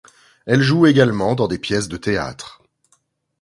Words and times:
Elle 0.47 0.61
joue 0.63 0.87
également 0.87 1.35
dans 1.35 1.47
des 1.47 1.59
pièces 1.59 1.87
de 1.87 1.95
théâtre. 1.97 2.63